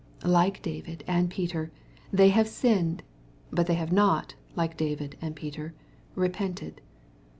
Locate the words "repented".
6.15-6.81